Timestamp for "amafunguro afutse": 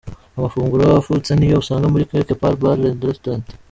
0.37-1.29